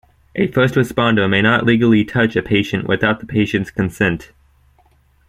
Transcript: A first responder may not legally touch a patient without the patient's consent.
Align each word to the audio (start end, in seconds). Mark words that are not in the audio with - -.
A 0.35 0.47
first 0.47 0.73
responder 0.73 1.29
may 1.29 1.43
not 1.43 1.63
legally 1.63 2.03
touch 2.03 2.35
a 2.35 2.41
patient 2.41 2.87
without 2.87 3.19
the 3.19 3.27
patient's 3.27 3.69
consent. 3.69 4.31